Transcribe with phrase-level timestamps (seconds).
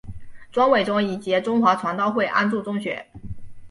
[0.51, 3.05] 庄伟忠以及中华传道会安柱中学。